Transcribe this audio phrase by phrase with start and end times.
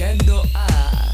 [0.00, 1.09] escuchando a